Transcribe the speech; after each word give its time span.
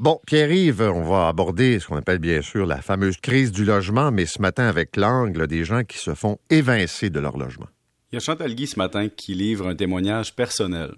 Bon, 0.00 0.20
Pierre-Yves, 0.28 0.82
on 0.82 1.02
va 1.02 1.26
aborder 1.26 1.80
ce 1.80 1.88
qu'on 1.88 1.96
appelle 1.96 2.20
bien 2.20 2.40
sûr 2.40 2.66
la 2.66 2.80
fameuse 2.80 3.16
crise 3.16 3.50
du 3.50 3.64
logement, 3.64 4.12
mais 4.12 4.26
ce 4.26 4.40
matin 4.40 4.68
avec 4.68 4.96
l'angle 4.96 5.48
des 5.48 5.64
gens 5.64 5.82
qui 5.82 5.98
se 5.98 6.14
font 6.14 6.38
évincer 6.50 7.10
de 7.10 7.18
leur 7.18 7.36
logement. 7.36 7.66
Il 8.12 8.14
y 8.14 8.18
a 8.18 8.20
Chantal 8.20 8.54
Guy 8.54 8.68
ce 8.68 8.78
matin 8.78 9.08
qui 9.08 9.34
livre 9.34 9.66
un 9.66 9.74
témoignage 9.74 10.36
personnel 10.36 10.94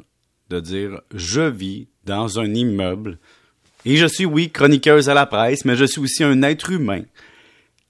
de 0.50 0.60
dire 0.60 1.00
Je 1.14 1.40
vis 1.40 1.88
dans 2.04 2.38
un 2.40 2.52
immeuble 2.52 3.18
et 3.86 3.96
je 3.96 4.04
suis, 4.04 4.26
oui, 4.26 4.50
chroniqueuse 4.50 5.08
à 5.08 5.14
la 5.14 5.24
presse, 5.24 5.64
mais 5.64 5.76
je 5.76 5.86
suis 5.86 6.02
aussi 6.02 6.22
un 6.22 6.42
être 6.42 6.70
humain 6.70 7.02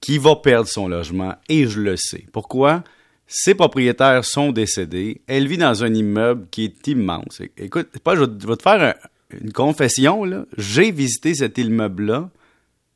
qui 0.00 0.16
va 0.16 0.36
perdre 0.36 0.68
son 0.68 0.86
logement 0.86 1.34
et 1.48 1.66
je 1.66 1.80
le 1.80 1.96
sais. 1.96 2.24
Pourquoi? 2.32 2.84
Ses 3.26 3.56
propriétaires 3.56 4.24
sont 4.24 4.52
décédés. 4.52 5.22
Elle 5.26 5.48
vit 5.48 5.58
dans 5.58 5.82
un 5.82 5.92
immeuble 5.92 6.46
qui 6.52 6.64
est 6.64 6.86
immense. 6.86 7.42
Écoute, 7.56 7.88
pas, 7.98 8.14
je 8.14 8.20
vais 8.20 8.56
te 8.56 8.62
faire 8.62 8.94
une 9.40 9.52
confession. 9.52 10.24
Là. 10.24 10.44
J'ai 10.56 10.90
visité 10.90 11.34
cet 11.34 11.58
immeuble-là 11.58 12.30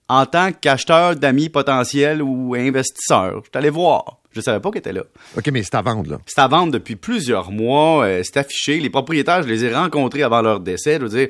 en 0.08 0.26
tant 0.26 0.52
qu'acheteur 0.52 1.16
d'amis 1.16 1.48
potentiels 1.48 2.22
ou 2.22 2.54
investisseurs. 2.54 3.42
Je 3.44 3.50
suis 3.50 3.58
allé 3.58 3.70
voir. 3.70 4.20
Je 4.32 4.40
savais 4.40 4.60
pas 4.60 4.70
qu'elle 4.70 4.80
était 4.80 4.92
là. 4.92 5.04
OK, 5.36 5.48
mais 5.52 5.62
c'est 5.62 5.76
à 5.76 5.82
vendre, 5.82 6.10
là. 6.10 6.18
C'est 6.26 6.40
à 6.40 6.48
vendre 6.48 6.72
depuis 6.72 6.96
plusieurs 6.96 7.50
mois. 7.50 8.04
Euh, 8.04 8.22
c'est 8.24 8.36
affiché. 8.36 8.80
Les 8.80 8.90
propriétaires, 8.90 9.42
je 9.42 9.48
les 9.48 9.64
ai 9.64 9.72
rencontrés 9.72 10.22
avant 10.22 10.42
leur 10.42 10.60
décès. 10.60 10.96
Je 10.96 11.02
veux 11.06 11.08
dire, 11.08 11.28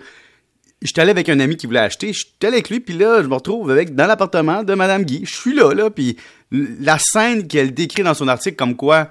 j'étais 0.80 1.02
allé 1.02 1.10
avec 1.10 1.28
un 1.28 1.38
ami 1.38 1.56
qui 1.56 1.66
voulait 1.66 1.80
acheter. 1.80 2.12
J'étais 2.12 2.46
allé 2.46 2.56
avec 2.56 2.70
lui, 2.70 2.80
puis 2.80 2.96
là, 2.96 3.22
je 3.22 3.28
me 3.28 3.34
retrouve 3.34 3.70
avec 3.70 3.94
dans 3.94 4.06
l'appartement 4.06 4.62
de 4.62 4.74
Madame 4.74 5.04
Guy. 5.04 5.24
Je 5.26 5.34
suis 5.34 5.54
là, 5.54 5.74
là, 5.74 5.90
puis 5.90 6.16
la 6.50 6.98
scène 6.98 7.46
qu'elle 7.46 7.74
décrit 7.74 8.02
dans 8.02 8.14
son 8.14 8.28
article 8.28 8.56
comme 8.56 8.76
quoi 8.76 9.10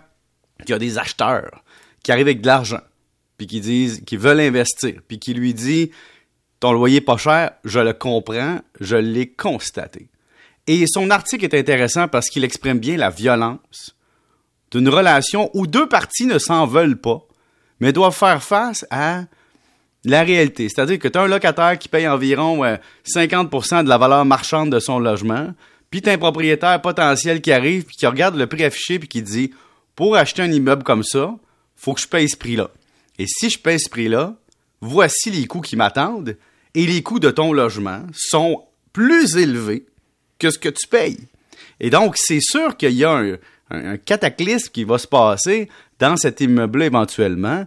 il 0.65 0.69
y 0.69 0.73
a 0.73 0.79
des 0.79 0.97
acheteurs 0.97 1.63
qui 2.03 2.11
arrivent 2.11 2.27
avec 2.27 2.41
de 2.41 2.47
l'argent, 2.47 2.81
puis 3.37 3.47
qui 3.47 3.61
disent 3.61 4.01
qu'ils 4.05 4.19
veulent 4.19 4.39
investir, 4.39 5.01
puis 5.07 5.19
qui 5.19 5.33
lui 5.33 5.53
dit 5.53 5.91
ton 6.59 6.71
loyer 6.71 7.01
pas 7.01 7.17
cher, 7.17 7.51
je 7.65 7.79
le 7.79 7.93
comprends, 7.93 8.59
je 8.79 8.95
l'ai 8.95 9.27
constaté. 9.27 10.07
Et 10.65 10.85
son 10.87 11.09
article 11.09 11.43
est 11.43 11.53
intéressant 11.53 12.07
parce 12.07 12.29
qu'il 12.29 12.45
exprime 12.45 12.79
bien 12.79 12.95
la 12.95 13.09
violence 13.09 13.95
d'une 14.71 14.89
relation 14.89 15.51
où 15.53 15.67
deux 15.67 15.87
parties 15.87 16.25
ne 16.25 16.39
s'en 16.39 16.65
veulent 16.65 16.99
pas, 16.99 17.21
mais 17.79 17.91
doivent 17.91 18.15
faire 18.15 18.41
face 18.41 18.85
à 18.89 19.25
la 20.05 20.23
réalité. 20.23 20.69
C'est-à-dire 20.69 20.99
que 20.99 21.07
tu 21.07 21.17
as 21.17 21.23
un 21.23 21.27
locataire 21.27 21.77
qui 21.77 21.89
paye 21.89 22.07
environ 22.07 22.63
50% 23.05 23.75
euh, 23.75 23.83
de 23.83 23.89
la 23.89 23.97
valeur 23.97 24.25
marchande 24.25 24.71
de 24.71 24.79
son 24.79 24.99
logement, 24.99 25.53
puis 25.89 26.01
tu 26.01 26.09
as 26.09 26.13
un 26.13 26.17
propriétaire 26.17 26.81
potentiel 26.81 27.41
qui 27.41 27.51
arrive, 27.51 27.83
puis 27.83 27.95
qui 27.95 28.07
regarde 28.07 28.35
le 28.35 28.47
prix 28.47 28.63
affiché, 28.63 28.99
puis 28.99 29.07
qui 29.07 29.21
dit 29.21 29.51
Pour 29.95 30.15
acheter 30.15 30.41
un 30.41 30.51
immeuble 30.51 30.83
comme 30.83 31.03
ça, 31.03 31.35
faut 31.75 31.93
que 31.93 32.01
je 32.01 32.07
paye 32.07 32.27
ce 32.27 32.37
prix-là. 32.37 32.69
Et 33.19 33.25
si 33.27 33.49
je 33.49 33.59
paye 33.59 33.79
ce 33.79 33.89
prix-là, 33.89 34.35
voici 34.81 35.31
les 35.31 35.45
coûts 35.45 35.61
qui 35.61 35.75
m'attendent, 35.75 36.37
et 36.75 36.85
les 36.85 37.03
coûts 37.03 37.19
de 37.19 37.29
ton 37.29 37.53
logement 37.53 38.01
sont 38.13 38.63
plus 38.91 39.37
élevés 39.37 39.85
que 40.39 40.49
ce 40.49 40.57
que 40.57 40.69
tu 40.69 40.87
payes. 40.87 41.19
Et 41.79 41.89
donc, 41.89 42.15
c'est 42.17 42.41
sûr 42.41 42.75
qu'il 42.77 42.93
y 42.93 43.03
a 43.03 43.11
un, 43.11 43.37
un, 43.69 43.97
cataclysme 43.97 44.71
qui 44.71 44.83
va 44.83 44.97
se 44.97 45.07
passer 45.07 45.69
dans 45.99 46.17
cet 46.17 46.41
immeuble 46.41 46.83
éventuellement. 46.83 47.65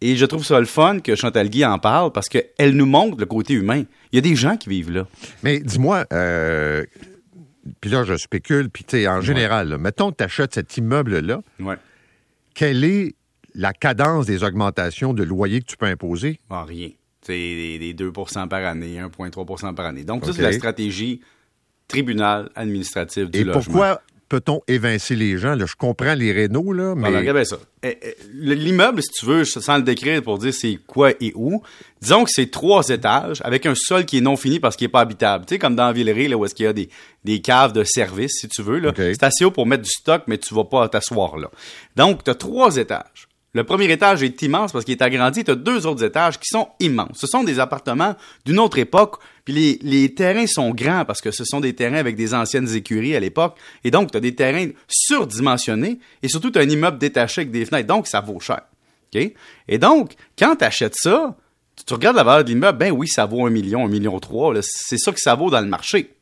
Et 0.00 0.16
je 0.16 0.26
trouve 0.26 0.44
ça 0.44 0.60
le 0.60 0.66
fun 0.66 1.00
que 1.00 1.16
Chantal 1.16 1.48
Guy 1.48 1.64
en 1.64 1.78
parle 1.78 2.12
parce 2.12 2.28
qu'elle 2.28 2.76
nous 2.76 2.86
montre 2.86 3.16
le 3.18 3.26
côté 3.26 3.54
humain. 3.54 3.84
Il 4.12 4.16
y 4.16 4.18
a 4.18 4.22
des 4.22 4.36
gens 4.36 4.56
qui 4.56 4.68
vivent 4.68 4.92
là. 4.92 5.06
Mais 5.42 5.58
dis-moi, 5.58 6.04
euh, 6.12 6.84
puis 7.80 7.90
là, 7.90 8.04
je 8.04 8.16
spécule, 8.16 8.70
puis 8.70 8.84
tu 8.84 8.98
sais, 8.98 9.08
en 9.08 9.20
général, 9.20 9.76
mettons 9.78 10.10
que 10.10 10.16
tu 10.18 10.24
achètes 10.24 10.54
cet 10.54 10.76
immeuble-là, 10.76 11.40
quelle 12.54 12.84
est 12.84 13.14
la 13.54 13.72
cadence 13.72 14.26
des 14.26 14.44
augmentations 14.44 15.12
de 15.14 15.22
loyer 15.22 15.60
que 15.60 15.66
tu 15.66 15.76
peux 15.76 15.86
imposer? 15.86 16.40
Ah, 16.50 16.64
rien. 16.64 16.90
C'est 17.22 17.34
des, 17.34 17.94
2% 17.94 18.48
par 18.48 18.64
année, 18.64 18.98
1,3% 18.98 19.74
par 19.74 19.86
année. 19.86 20.04
Donc, 20.04 20.24
ça, 20.24 20.32
c'est 20.32 20.42
la 20.42 20.52
stratégie 20.52 21.20
tribunal 21.86 22.50
administratif 22.54 23.30
du 23.30 23.40
Et 23.40 23.44
pourquoi 23.44 24.00
peut-on 24.28 24.60
évincer 24.68 25.16
les 25.16 25.38
gens? 25.38 25.56
je 25.58 25.74
comprends 25.74 26.14
les 26.14 26.32
rénaux, 26.32 26.72
là, 26.72 26.94
mais... 26.94 27.08
regardez 27.08 27.44
ça. 27.44 27.58
Eh, 27.82 27.98
eh, 28.02 28.16
l'immeuble, 28.34 29.02
si 29.02 29.10
tu 29.10 29.26
veux, 29.26 29.44
sans 29.44 29.76
le 29.76 29.82
décrire 29.82 30.22
pour 30.22 30.38
dire 30.38 30.52
c'est 30.52 30.78
quoi 30.86 31.12
et 31.20 31.32
où, 31.34 31.62
disons 32.00 32.24
que 32.24 32.30
c'est 32.32 32.50
trois 32.50 32.88
étages 32.88 33.40
avec 33.42 33.66
un 33.66 33.74
sol 33.74 34.04
qui 34.04 34.18
est 34.18 34.22
non 34.22 34.36
fini 34.36 34.60
parce 34.60 34.76
qu'il 34.76 34.86
n'est 34.86 34.92
pas 34.92 35.00
habitable. 35.00 35.46
Tu 35.46 35.54
sais, 35.54 35.58
comme 35.58 35.76
dans 35.76 35.92
Villeray, 35.92 36.28
là, 36.28 36.36
où 36.36 36.44
est-ce 36.44 36.54
qu'il 36.54 36.64
y 36.64 36.68
a 36.68 36.72
des, 36.72 36.88
des 37.24 37.40
caves 37.40 37.72
de 37.72 37.84
service, 37.84 38.40
si 38.40 38.48
tu 38.48 38.62
veux. 38.62 38.78
Là. 38.78 38.92
C'est 38.96 39.22
assez 39.22 39.44
haut 39.44 39.50
pour 39.50 39.66
mettre 39.66 39.82
du 39.82 39.90
stock, 39.90 40.22
mais 40.26 40.38
tu 40.38 40.54
vas 40.54 40.64
pas 40.64 40.88
t'asseoir 40.88 41.36
là. 41.38 41.50
Donc, 41.96 42.24
tu 42.24 42.30
as 42.30 42.34
trois 42.34 42.76
étages. 42.76 43.27
Le 43.54 43.64
premier 43.64 43.90
étage 43.90 44.22
est 44.22 44.42
immense 44.42 44.72
parce 44.72 44.84
qu'il 44.84 44.92
est 44.92 45.02
agrandi. 45.02 45.42
Tu 45.42 45.50
as 45.50 45.54
deux 45.54 45.86
autres 45.86 46.04
étages 46.04 46.38
qui 46.38 46.48
sont 46.48 46.68
immenses. 46.80 47.16
Ce 47.18 47.26
sont 47.26 47.44
des 47.44 47.58
appartements 47.58 48.14
d'une 48.44 48.58
autre 48.58 48.78
époque. 48.78 49.16
Puis 49.44 49.78
les, 49.82 50.14
terrains 50.14 50.46
sont 50.46 50.70
grands 50.70 51.04
parce 51.06 51.22
que 51.22 51.30
ce 51.30 51.44
sont 51.44 51.60
des 51.60 51.74
terrains 51.74 51.96
avec 51.96 52.14
des 52.14 52.34
anciennes 52.34 52.68
écuries 52.74 53.16
à 53.16 53.20
l'époque. 53.20 53.56
Et 53.84 53.90
donc, 53.90 54.10
tu 54.10 54.18
as 54.18 54.20
des 54.20 54.34
terrains 54.34 54.68
surdimensionnés 54.86 55.98
et 56.22 56.28
surtout, 56.28 56.52
as 56.56 56.60
un 56.60 56.68
immeuble 56.68 56.98
détaché 56.98 57.40
avec 57.40 57.50
des 57.50 57.64
fenêtres. 57.64 57.88
Donc, 57.88 58.06
ça 58.06 58.20
vaut 58.20 58.38
cher. 58.38 58.60
Et 59.68 59.78
donc, 59.78 60.12
quand 60.38 60.56
tu 60.56 60.64
achètes 60.64 60.96
ça, 60.96 61.36
tu 61.86 61.94
regardes 61.94 62.16
la 62.16 62.24
valeur 62.24 62.44
de 62.44 62.50
l'immeuble, 62.50 62.78
ben 62.78 62.92
oui, 62.92 63.08
ça 63.08 63.26
vaut 63.26 63.46
un 63.46 63.50
million, 63.50 63.84
un 63.84 63.88
million 63.88 64.18
trois. 64.20 64.54
C'est 64.62 64.98
ça 64.98 65.12
que 65.12 65.20
ça 65.20 65.34
vaut 65.34 65.50
dans 65.50 65.60
le 65.60 65.66
marché. 65.66 66.14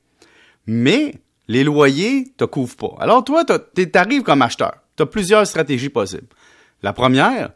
Mais 0.66 1.14
les 1.48 1.64
loyers 1.64 2.32
te 2.36 2.44
couvrent 2.44 2.76
pas. 2.76 2.94
Alors 3.00 3.24
toi, 3.24 3.44
tu 3.44 3.88
arrives 3.94 4.22
comme 4.22 4.42
acheteur. 4.42 4.74
Tu 4.96 5.02
as 5.02 5.06
plusieurs 5.06 5.46
stratégies 5.46 5.88
possibles. 5.88 6.26
La 6.82 6.92
première, 6.92 7.50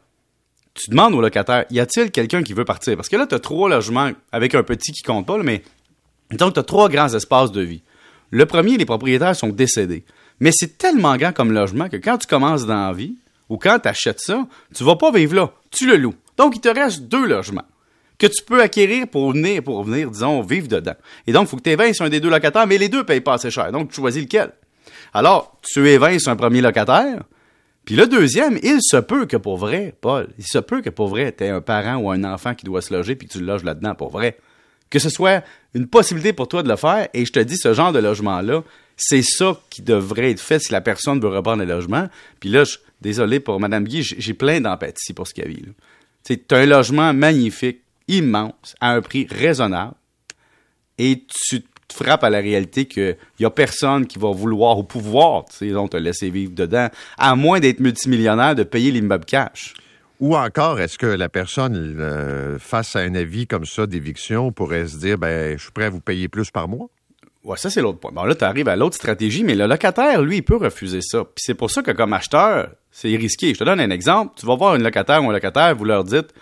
tu 0.75 0.91
demandes 0.91 1.15
au 1.15 1.21
locataire, 1.21 1.65
y 1.71 1.81
a-t-il 1.81 2.11
quelqu'un 2.11 2.43
qui 2.43 2.53
veut 2.53 2.65
partir? 2.65 2.97
Parce 2.97 3.09
que 3.09 3.17
là, 3.17 3.27
tu 3.27 3.35
as 3.35 3.39
trois 3.39 3.69
logements 3.69 4.11
avec 4.33 4.55
un 4.55 4.63
petit 4.63 4.93
qui 4.93 5.03
compte 5.03 5.27
pas, 5.27 5.39
mais 5.39 5.63
donc 6.33 6.55
tu 6.55 6.61
as 6.61 6.65
trois 6.65 6.89
grands 6.89 7.13
espaces 7.13 7.53
de 7.53 7.61
vie. 7.61 7.83
Le 8.31 8.47
premier, 8.47 8.77
les 8.77 8.85
propriétaires 8.85 9.35
sont 9.35 9.49
décédés. 9.49 10.05
Mais 10.39 10.53
c'est 10.53 10.79
tellement 10.79 11.17
grand 11.17 11.33
comme 11.33 11.53
logement 11.53 11.89
que 11.89 11.97
quand 11.97 12.19
tu 12.19 12.27
commences 12.27 12.65
dans 12.65 12.87
la 12.87 12.93
vie, 12.93 13.17
ou 13.49 13.59
quand 13.59 13.79
tu 13.81 13.89
achètes 13.89 14.21
ça, 14.21 14.47
tu 14.75 14.85
vas 14.85 14.97
pas 14.97 15.11
vivre 15.11 15.35
là, 15.35 15.53
tu 15.71 15.87
le 15.87 15.97
loues. 15.97 16.15
Donc, 16.37 16.55
il 16.57 16.61
te 16.61 16.69
reste 16.69 17.03
deux 17.03 17.27
logements 17.27 17.65
que 18.17 18.27
tu 18.27 18.45
peux 18.45 18.63
acquérir 18.63 19.09
pour 19.09 19.33
venir, 19.33 19.63
pour 19.63 19.83
venir, 19.83 20.11
disons, 20.11 20.41
vivre 20.43 20.69
dedans. 20.69 20.95
Et 21.27 21.33
donc, 21.33 21.47
il 21.47 21.51
faut 21.51 21.57
que 21.57 21.63
tu 21.63 21.71
évinces 21.71 22.01
un 22.01 22.09
des 22.09 22.21
deux 22.21 22.31
locataires, 22.31 22.67
mais 22.67 22.79
les 22.79 22.89
deux 22.89 23.05
payent 23.05 23.21
pas 23.21 23.35
assez 23.35 23.51
cher. 23.51 23.73
Donc, 23.73 23.91
tu 23.91 23.97
choisis 23.97 24.23
lequel? 24.23 24.53
Alors, 25.13 25.59
tu 25.63 25.89
évinces 25.89 26.29
un 26.29 26.37
premier 26.37 26.61
locataire, 26.61 27.25
puis 27.85 27.97
le 27.97 28.07
deuxième, 28.07 28.59
il 28.63 28.79
se 28.81 28.99
peut 28.99 29.27
que 29.27 29.37
pour 29.37 29.57
vrai, 29.57 29.95
Paul, 30.01 30.29
il 30.39 30.47
se 30.47 30.59
peut 30.59 30.83
que 30.83 30.91
pour 30.91 31.09
vrai, 31.09 31.35
tu 31.37 31.45
un 31.45 31.61
parent 31.61 31.97
ou 31.97 32.11
un 32.11 32.25
enfant 32.25 32.55
qui 32.55 32.65
doit 32.65 32.83
se 32.83 32.95
loger 32.95 33.17
puis 33.17 33.27
que 33.27 33.33
tu 33.33 33.41
le 33.41 33.47
loges 33.47 33.65
là-dedans 33.65 33.95
pour 33.95 34.11
vrai. 34.11 34.39
Que 34.91 34.99
ce 34.99 35.09
soit 35.09 35.45
une 35.75 35.87
possibilité 35.87 36.33
pour 36.33 36.49
toi 36.49 36.63
de 36.63 36.69
le 36.69 36.77
faire, 36.77 37.09
et 37.15 37.25
je 37.25 37.33
te 37.33 37.39
dis, 37.39 37.57
ce 37.57 37.73
genre 37.75 37.93
de 37.93 38.01
logement-là, 38.01 38.63
c'est 38.97 39.23
ça 39.23 39.59
qui 39.71 39.83
devrait 39.83 40.33
être 40.33 40.41
fait 40.41 40.59
si 40.59 40.73
la 40.73 40.81
personne 40.81 41.21
veut 41.21 41.29
reprendre 41.29 41.65
le 41.65 41.69
logement. 41.69 42.09
Puis 42.41 42.51
là, 42.51 42.65
je, 42.65 42.77
désolé 43.01 43.41
pour 43.41 43.61
Mme 43.61 43.85
Guy, 43.85 44.03
j'ai 44.03 44.35
plein 44.35 44.61
d'empathie 44.61 45.13
pour 45.15 45.27
ce 45.27 45.35
qu'il 45.35 45.45
y 45.45 45.57
a. 45.57 45.61
C'est 46.23 46.53
un 46.53 46.67
logement 46.67 47.15
magnifique, 47.15 47.83
immense, 48.09 48.75
à 48.81 48.93
un 48.93 49.01
prix 49.01 49.27
raisonnable, 49.31 49.95
et 50.99 51.25
tu 51.49 51.63
frappe 51.93 52.25
à 52.25 52.31
la 52.31 52.39
réalité 52.39 52.87
qu'il 52.87 53.17
n'y 53.39 53.47
a 53.47 53.51
personne 53.51 54.07
qui 54.07 54.19
va 54.19 54.31
vouloir 54.31 54.79
ou 54.79 54.85
pouvoir, 54.85 55.45
tu 55.47 55.71
sais, 55.71 55.89
te 55.91 55.97
laisser 55.97 56.31
vivre 56.31 56.53
dedans, 56.55 56.89
à 57.19 57.35
moins 57.37 57.61
d'être 57.61 57.81
multimillionnaire, 57.81 58.55
de 58.55 58.63
payer 58.63 58.91
l'immeuble 58.91 59.25
cash. 59.25 59.75
Ou 60.21 60.37
encore, 60.37 60.81
est-ce 60.81 60.99
que 60.99 61.07
la 61.07 61.31
personne, 61.31 61.97
euh, 61.99 62.59
face 62.59 62.95
à 62.95 63.01
un 63.01 63.15
avis 63.15 63.47
comme 63.47 63.65
ça 63.65 63.87
d'éviction, 63.87 64.53
pourrait 64.53 64.87
se 64.87 64.99
dire, 64.99 65.17
ben, 65.17 65.57
je 65.57 65.63
suis 65.63 65.73
prêt 65.73 65.87
à 65.87 65.91
vous 65.91 66.01
payer 66.01 66.29
plus 66.29 66.51
par 66.51 66.69
mois? 66.69 66.89
Ouais, 67.43 67.57
ça, 67.57 67.71
c'est 67.71 67.81
l'autre 67.81 67.99
point. 67.99 68.13
Bon, 68.13 68.25
là, 68.25 68.35
tu 68.35 68.45
arrives 68.45 68.69
à 68.69 68.77
l'autre 68.77 68.97
stratégie, 68.97 69.45
mais 69.45 69.55
le 69.55 69.67
locataire, 69.67 70.21
lui, 70.21 70.37
il 70.37 70.43
peut 70.43 70.57
refuser 70.57 71.01
ça. 71.01 71.25
Puis 71.25 71.43
c'est 71.47 71.55
pour 71.55 71.71
ça 71.71 71.83
que, 71.83 71.91
comme 71.93 72.13
acheteur, 72.13 72.69
c'est 72.91 73.17
risqué. 73.17 73.55
Je 73.55 73.61
te 73.61 73.65
donne 73.65 73.81
un 73.81 73.89
exemple. 73.89 74.35
Tu 74.37 74.45
vas 74.45 74.57
voir 74.57 74.75
un 74.75 74.79
locataire 74.79 75.25
ou 75.25 75.31
un 75.31 75.33
locataire, 75.33 75.75
vous 75.75 75.87
leur 75.87 76.05
dites, 76.05 76.35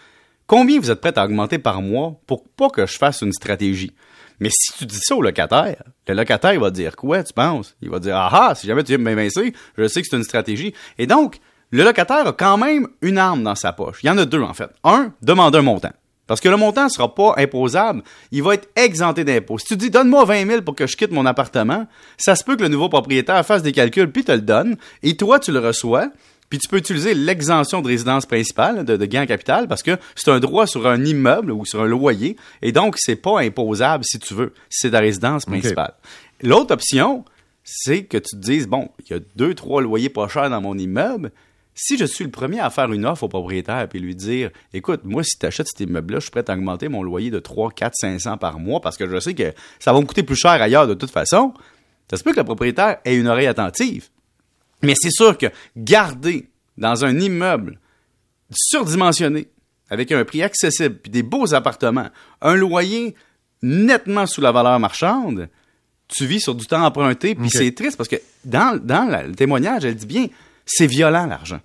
combien 0.48 0.80
vous 0.80 0.91
êtes 0.91 1.00
prêt 1.00 1.16
à 1.16 1.25
augmenter 1.25 1.59
par 1.59 1.80
mois 1.82 2.19
pour 2.26 2.48
pas 2.48 2.70
que 2.70 2.84
je 2.84 2.98
fasse 2.98 3.22
une 3.22 3.32
stratégie? 3.32 3.92
Mais 4.41 4.50
si 4.50 4.72
tu 4.78 4.87
dis 4.87 5.00
ça 5.00 5.16
au 5.16 5.22
locataire, 5.22 5.83
le 6.07 6.15
locataire, 6.15 6.59
va 6.60 6.71
dire 6.71 6.97
quoi, 6.97 7.22
tu 7.22 7.33
penses? 7.33 7.77
Il 7.83 7.91
va 7.91 7.98
dire, 7.98 8.16
ah 8.16 8.30
ah, 8.33 8.54
si 8.54 8.66
jamais 8.66 8.84
tu 8.84 8.97
viens 8.97 8.98
m'évincer, 8.98 9.53
je 9.77 9.89
sais 9.89 10.01
que 10.03 10.09
c'est 10.10 10.16
une 10.16 10.24
stratégie. 10.24 10.74
Et 10.97 11.07
donc, 11.07 11.39
le 11.71 11.84
locataire 11.84 12.27
a 12.27 12.33
quand 12.33 12.57
même 12.57 12.89
une 13.03 13.18
arme 13.18 13.42
dans 13.42 13.54
sa 13.54 13.72
poche. 13.72 14.01
Il 14.03 14.07
y 14.07 14.10
en 14.10 14.18
a 14.18 14.24
deux, 14.24 14.42
en 14.42 14.54
fait. 14.54 14.71
Un, 14.84 15.13
demander 15.22 15.59
un 15.59 15.63
montant. 15.63 15.92
Parce 16.28 16.41
que 16.41 16.48
le 16.48 16.57
montant 16.57 16.84
ne 16.84 16.89
sera 16.91 17.15
pas 17.15 17.34
imposable, 17.39 18.03
il 18.30 18.42
va 18.42 18.54
être 18.54 18.68
exempté 18.77 19.24
d'impôt. 19.24 19.59
Si 19.59 19.66
tu 19.66 19.77
dis 19.77 19.91
donne-moi 19.91 20.27
20 20.27 20.47
000 20.47 20.63
pour 20.63 20.74
que 20.74 20.86
je 20.86 20.97
quitte 20.97 21.10
mon 21.10 21.24
appartement, 21.24 21.86
ça 22.18 22.36
se 22.36 22.45
peut 22.45 22.54
que 22.54 22.63
le 22.63 22.68
nouveau 22.68 22.91
propriétaire 22.91 23.45
fasse 23.47 23.63
des 23.63 23.72
calculs 23.72 24.13
puis 24.13 24.24
te 24.24 24.33
le 24.33 24.42
donne, 24.42 24.77
et 25.03 25.16
toi 25.16 25.39
tu 25.39 25.53
le 25.53 25.59
reçois, 25.59 26.10
puis 26.48 26.59
tu 26.59 26.68
peux 26.68 26.78
utiliser 26.78 27.15
l'exemption 27.15 27.83
de 27.83 27.89
résidence 27.89 28.27
principale 28.27 28.84
de, 28.84 28.97
de 28.97 29.04
gain 29.04 29.22
en 29.22 29.27
capital 29.27 29.68
parce 29.68 29.83
que 29.83 29.97
c'est 30.15 30.30
un 30.30 30.41
droit 30.41 30.66
sur 30.66 30.86
un 30.86 31.04
immeuble 31.04 31.53
ou 31.53 31.65
sur 31.65 31.83
un 31.83 31.86
loyer 31.86 32.36
et 32.62 32.72
donc 32.72 32.97
c'est 32.98 33.16
pas 33.16 33.41
imposable 33.41 34.04
si 34.04 34.18
tu 34.18 34.34
veux. 34.34 34.54
C'est 34.71 34.91
ta 34.91 35.00
résidence 35.00 35.45
principale. 35.45 35.95
L'autre 36.42 36.72
option, 36.72 37.24
c'est 37.65 38.04
que 38.04 38.16
tu 38.16 38.36
te 38.36 38.41
dises 38.41 38.66
bon, 38.66 38.89
il 39.00 39.12
y 39.12 39.16
a 39.16 39.21
deux 39.36 39.54
trois 39.54 39.83
loyers 39.83 40.09
pas 40.09 40.28
chers 40.28 40.48
dans 40.50 40.60
mon 40.60 40.77
immeuble. 40.77 41.33
Si 41.74 41.97
je 41.97 42.06
suis 42.06 42.24
le 42.24 42.30
premier 42.30 42.59
à 42.59 42.71
faire 42.71 42.92
une 42.92 43.06
offre 43.06 43.24
au 43.24 43.28
propriétaire 43.28 43.86
et 43.92 43.98
lui 44.01 44.16
dire 44.16 44.51
Écoute, 44.74 45.03
moi, 45.04 45.22
si 45.22 45.39
tu 45.39 45.47
achètes 45.47 45.68
cet 45.68 45.78
immeuble-là, 45.86 46.18
je 46.18 46.24
suis 46.24 46.30
prêt 46.33 46.42
à 46.48 46.54
augmenter 46.54 46.89
mon 46.89 47.04
loyer 47.04 47.30
de 47.30 47.39
3, 47.39 47.71
4, 47.71 47.92
500 47.94 48.36
par 48.39 48.59
mois 48.59 48.80
parce 48.80 48.97
que 48.97 49.09
je 49.09 49.21
sais 49.21 49.34
que 49.34 49.53
ça 49.78 49.92
va 49.92 50.01
me 50.01 50.06
coûter 50.06 50.24
plus 50.24 50.34
cher 50.34 50.51
ailleurs 50.51 50.89
de 50.89 50.94
toute 50.94 51.10
façon, 51.10 51.54
ça 52.10 52.16
se 52.16 52.24
peut 52.24 52.33
que 52.33 52.39
le 52.39 52.44
propriétaire 52.44 52.97
ait 53.04 53.16
une 53.16 53.28
oreille 53.28 53.47
attentive. 53.47 54.09
Mais 54.83 54.95
c'est 54.97 55.10
sûr 55.10 55.36
que 55.36 55.47
garder 55.77 56.48
dans 56.77 57.04
un 57.04 57.19
immeuble 57.19 57.78
surdimensionné, 58.51 59.48
avec 59.91 60.13
un 60.13 60.25
prix 60.25 60.42
accessible, 60.42 60.97
puis 60.97 61.10
des 61.10 61.22
beaux 61.22 61.54
appartements, 61.54 62.09
un 62.41 62.54
loyer 62.54 63.15
nettement 63.63 64.27
sous 64.27 64.41
la 64.41 64.53
valeur 64.53 64.78
marchande, 64.78 65.48
tu 66.09 66.27
vis 66.27 66.41
sur 66.41 66.54
du 66.54 66.66
temps 66.66 66.84
emprunté, 66.84 67.34
puis 67.34 67.51
c'est 67.51 67.75
triste 67.75 67.97
parce 67.97 68.09
que 68.09 68.16
dans, 68.45 68.78
dans 68.83 69.27
le 69.27 69.34
témoignage, 69.34 69.84
elle 69.84 69.95
dit 69.95 70.07
bien, 70.07 70.27
c'est 70.65 70.86
violent 70.86 71.27
l'argent. 71.27 71.60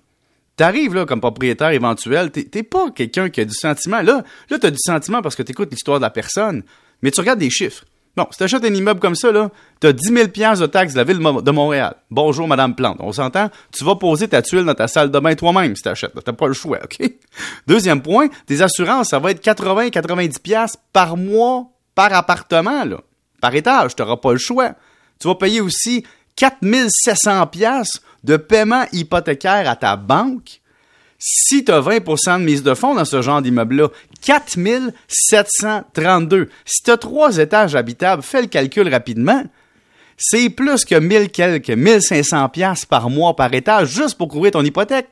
T'arrives 0.56 0.94
là 0.94 1.04
comme 1.06 1.20
propriétaire 1.20 1.70
éventuel, 1.70 2.30
t'es 2.30 2.62
pas 2.62 2.90
quelqu'un 2.90 3.28
qui 3.28 3.40
a 3.40 3.44
du 3.44 3.54
sentiment. 3.54 4.02
Là, 4.02 4.22
là 4.50 4.58
t'as 4.58 4.70
du 4.70 4.78
sentiment 4.78 5.20
parce 5.20 5.34
que 5.34 5.42
t'écoutes 5.42 5.70
l'histoire 5.70 5.98
de 5.98 6.04
la 6.04 6.10
personne, 6.10 6.62
mais 7.02 7.10
tu 7.10 7.20
regardes 7.20 7.40
des 7.40 7.50
chiffres. 7.50 7.84
Bon, 8.16 8.28
si 8.30 8.38
t'achètes 8.38 8.64
un 8.64 8.72
immeuble 8.72 9.00
comme 9.00 9.16
ça, 9.16 9.32
là, 9.32 9.50
t'as 9.80 9.92
10 9.92 10.04
000 10.04 10.26
de 10.26 10.66
taxes 10.66 10.92
de 10.92 10.98
la 10.98 11.04
ville 11.04 11.18
de 11.18 11.50
Montréal. 11.50 11.96
Bonjour, 12.10 12.46
Madame 12.46 12.76
Plante. 12.76 12.98
On 13.00 13.10
s'entend? 13.10 13.50
Tu 13.72 13.84
vas 13.84 13.96
poser 13.96 14.28
ta 14.28 14.40
tuile 14.40 14.64
dans 14.64 14.74
ta 14.74 14.86
salle 14.86 15.10
de 15.10 15.18
bain 15.18 15.34
toi-même 15.34 15.74
si 15.74 15.82
t'achètes. 15.82 16.12
T'as 16.24 16.32
pas 16.32 16.46
le 16.46 16.52
choix, 16.52 16.78
OK? 16.84 17.10
Deuxième 17.66 18.02
point, 18.02 18.28
tes 18.46 18.62
assurances, 18.62 19.08
ça 19.08 19.18
va 19.18 19.32
être 19.32 19.44
80-90 19.44 20.74
par 20.92 21.16
mois 21.16 21.66
par 21.96 22.12
appartement, 22.12 22.84
là. 22.84 23.00
Par 23.40 23.54
étage, 23.54 23.96
t'auras 23.96 24.16
pas 24.16 24.32
le 24.32 24.38
choix. 24.38 24.72
Tu 25.20 25.26
vas 25.26 25.34
payer 25.34 25.60
aussi 25.60 26.04
4700 26.36 27.46
pièces 27.48 28.00
de 28.22 28.36
paiement 28.36 28.84
hypothécaire 28.92 29.68
à 29.68 29.76
ta 29.76 29.96
banque. 29.96 30.60
Si 31.18 31.64
tu 31.64 31.72
as 31.72 31.80
20% 31.80 32.40
de 32.40 32.44
mise 32.44 32.62
de 32.62 32.74
fonds 32.74 32.94
dans 32.94 33.04
ce 33.04 33.22
genre 33.22 33.42
d'immeuble-là, 33.42 33.88
4732. 34.24 36.48
Si 36.64 36.82
tu 36.82 36.90
as 36.90 36.96
trois 36.96 37.36
étages 37.36 37.76
habitables, 37.76 38.22
fais 38.22 38.42
le 38.42 38.48
calcul 38.48 38.88
rapidement. 38.88 39.44
C'est 40.16 40.48
plus 40.48 40.84
que 40.84 40.94
1000 40.94 41.30
quelques, 41.30 41.70
1500 41.70 42.48
pièces 42.48 42.86
par 42.86 43.10
mois 43.10 43.36
par 43.36 43.52
étage 43.52 43.88
juste 43.88 44.16
pour 44.16 44.28
couvrir 44.28 44.52
ton 44.52 44.64
hypothèque, 44.64 45.08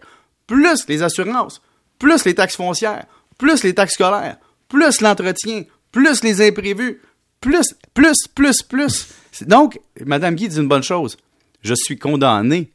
plus 0.46 0.86
les 0.88 1.02
assurances, 1.02 1.60
plus 1.98 2.24
les 2.24 2.34
taxes 2.34 2.56
foncières, 2.56 3.04
plus 3.36 3.62
les 3.64 3.74
taxes 3.74 3.94
scolaires, 3.94 4.36
plus 4.68 5.00
l'entretien, 5.00 5.64
plus 5.90 6.22
les 6.22 6.48
imprévus, 6.48 7.00
plus, 7.40 7.74
plus, 7.92 8.28
plus, 8.34 8.62
plus. 8.62 9.08
Donc, 9.42 9.78
Madame 10.04 10.36
Guy 10.36 10.48
dit 10.48 10.56
une 10.56 10.68
bonne 10.68 10.82
chose. 10.82 11.16
Je 11.62 11.74
suis 11.74 11.98
condamné 11.98 12.70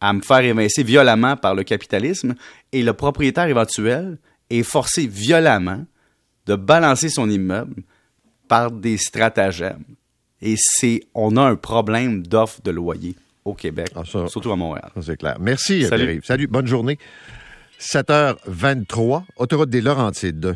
à 0.00 0.12
me 0.12 0.20
faire 0.20 0.40
évincer 0.40 0.82
violemment 0.82 1.36
par 1.36 1.54
le 1.54 1.62
capitalisme 1.62 2.34
et 2.72 2.82
le 2.82 2.92
propriétaire 2.92 3.46
éventuel 3.46 4.18
est 4.58 4.62
forcé 4.62 5.06
violemment 5.06 5.84
de 6.46 6.54
balancer 6.56 7.08
son 7.08 7.28
immeuble 7.30 7.82
par 8.48 8.70
des 8.70 8.96
stratagèmes. 8.96 9.84
Et 10.40 10.56
c'est, 10.58 11.02
on 11.14 11.36
a 11.36 11.42
un 11.42 11.56
problème 11.56 12.26
d'offre 12.26 12.60
de 12.62 12.70
loyer 12.70 13.16
au 13.44 13.54
Québec, 13.54 13.90
ah, 13.94 14.02
surtout 14.04 14.52
à 14.52 14.56
Montréal. 14.56 14.90
C'est 15.00 15.16
clair. 15.16 15.36
Merci, 15.40 15.84
Salut. 15.84 16.20
Salut, 16.24 16.46
bonne 16.46 16.66
journée. 16.66 16.98
7h23, 17.80 19.24
autoroute 19.36 19.70
des 19.70 19.80
Laurentides. 19.80 20.44